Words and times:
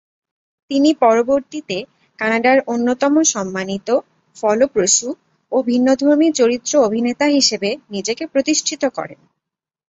তিনি 0.71 0.89
পরবর্তীতে 1.01 1.77
কানাডার 2.19 2.57
অন্যতম 2.67 3.13
সম্মানিত, 3.33 3.87
ফলপ্রসূ 4.35 5.09
ও 5.51 5.57
ভিন্নধর্মী 5.61 6.27
চরিত্র 6.31 6.73
অভিনেতা 6.79 7.25
হিসেবে 7.27 7.69
নিজেকে 7.89 8.23
প্রতিষ্ঠিত 8.27 8.83
করেন। 8.97 9.19